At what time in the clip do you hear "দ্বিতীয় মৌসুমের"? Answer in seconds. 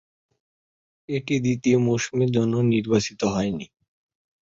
1.39-2.29